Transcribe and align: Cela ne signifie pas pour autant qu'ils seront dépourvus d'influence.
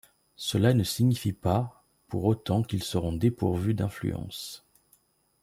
Cela 0.35 0.73
ne 0.73 0.83
signifie 0.83 1.31
pas 1.31 1.85
pour 2.07 2.25
autant 2.25 2.63
qu'ils 2.63 2.81
seront 2.81 3.13
dépourvus 3.13 3.75
d'influence. 3.75 4.65